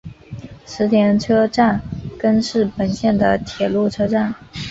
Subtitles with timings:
[0.67, 1.79] 池田车站
[2.17, 4.33] 根室本线的铁路车站。